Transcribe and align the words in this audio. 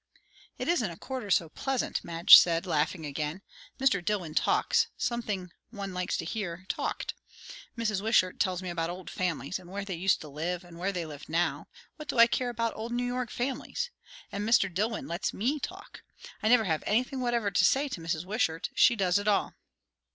"It 0.57 0.67
isn't 0.67 0.89
a 0.89 0.97
quarter 0.97 1.29
so 1.29 1.49
pleasant," 1.49 2.03
Madge 2.03 2.35
said, 2.35 2.65
laughing 2.65 3.05
again. 3.05 3.43
"Mr. 3.79 4.03
Dillwyn 4.03 4.33
talks, 4.33 4.87
something 4.97 5.51
one 5.69 5.93
likes 5.93 6.17
to 6.17 6.25
hear 6.25 6.65
talked. 6.69 7.13
Mrs. 7.77 8.01
Wishart 8.01 8.39
tells 8.39 8.63
me 8.63 8.71
about 8.71 8.89
old 8.89 9.11
families, 9.11 9.59
and 9.59 9.69
where 9.69 9.85
they 9.85 9.93
used 9.93 10.19
to 10.21 10.27
live, 10.27 10.63
and 10.63 10.79
where 10.79 10.91
they 10.91 11.05
live 11.05 11.29
now; 11.29 11.67
what 11.97 12.07
do 12.07 12.17
I 12.17 12.25
care 12.25 12.49
about 12.49 12.75
old 12.75 12.91
New 12.91 13.05
York 13.05 13.29
families! 13.29 13.91
And 14.31 14.43
Mr. 14.43 14.73
Dillwyn 14.73 15.07
lets 15.07 15.35
me 15.35 15.59
talk. 15.59 16.01
I 16.41 16.47
never 16.47 16.63
have 16.63 16.83
anything 16.87 17.19
whatever 17.19 17.51
to 17.51 17.63
say 17.63 17.87
to 17.89 18.01
Mrs. 18.01 18.25
Wishart; 18.25 18.69
she 18.73 18.95
does 18.95 19.19
it 19.19 19.27
all." 19.27 19.53